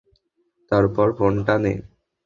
তারপর 0.71 1.07
ফোনটা 1.17 1.55
নে। 1.63 1.73